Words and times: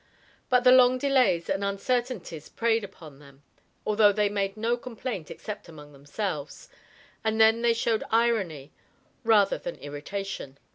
But 0.49 0.63
the 0.63 0.71
long 0.71 0.97
delays 0.97 1.47
and 1.47 1.63
uncertainties 1.63 2.49
preyed 2.49 2.83
upon 2.83 3.19
them, 3.19 3.43
although 3.85 4.11
they 4.11 4.29
made 4.29 4.57
no 4.57 4.75
complaint 4.75 5.29
except 5.29 5.69
among 5.69 5.91
themselves, 5.93 6.69
and 7.23 7.39
then 7.39 7.61
they 7.61 7.73
showed 7.75 8.03
irony 8.09 8.71
rather 9.23 9.59
than 9.59 9.75
irritation. 9.75 10.57